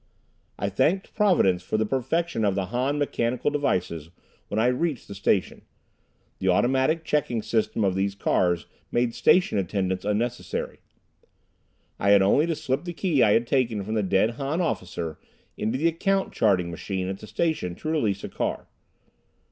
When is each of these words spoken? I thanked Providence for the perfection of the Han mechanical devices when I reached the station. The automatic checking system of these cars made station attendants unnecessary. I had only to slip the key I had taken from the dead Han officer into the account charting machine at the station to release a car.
I 0.57 0.69
thanked 0.69 1.13
Providence 1.13 1.61
for 1.61 1.77
the 1.77 1.85
perfection 1.85 2.43
of 2.43 2.55
the 2.55 2.65
Han 2.73 2.97
mechanical 2.97 3.51
devices 3.51 4.09
when 4.47 4.59
I 4.59 4.65
reached 4.65 5.07
the 5.07 5.13
station. 5.13 5.61
The 6.39 6.47
automatic 6.47 7.05
checking 7.05 7.43
system 7.43 7.83
of 7.83 7.93
these 7.93 8.15
cars 8.15 8.65
made 8.91 9.13
station 9.13 9.59
attendants 9.59 10.03
unnecessary. 10.03 10.79
I 11.99 12.09
had 12.09 12.23
only 12.23 12.47
to 12.47 12.55
slip 12.55 12.83
the 12.85 12.93
key 12.93 13.21
I 13.21 13.33
had 13.33 13.45
taken 13.45 13.83
from 13.83 13.93
the 13.93 14.01
dead 14.01 14.31
Han 14.31 14.59
officer 14.59 15.19
into 15.55 15.77
the 15.77 15.89
account 15.89 16.33
charting 16.33 16.71
machine 16.71 17.07
at 17.07 17.19
the 17.19 17.27
station 17.27 17.75
to 17.75 17.87
release 17.89 18.23
a 18.23 18.29
car. 18.29 18.65